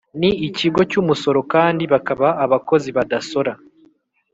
ni 0.19 0.29
ikigo 0.47 0.81
cy 0.91 0.97
umusoro 1.01 1.39
kandi 1.53 1.83
bakaba 1.93 2.27
abakozi 2.45 2.89
badasora 2.97 3.51